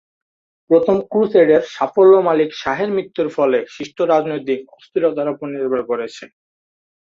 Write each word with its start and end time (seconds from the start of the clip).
প্রথম 0.69 0.97
ক্রুসেডের 1.11 1.63
সাফল্য 1.75 2.13
মালিক 2.27 2.49
শাহের 2.61 2.89
মৃত্যুর 2.95 3.27
ফলে 3.37 3.59
সৃষ্ট 3.73 3.97
রাজনৈতিক 4.13 4.59
অস্থিরতার 4.75 5.31
উপর 5.33 5.47
নির্ভর 5.49 5.81
করেছে। 5.91 6.23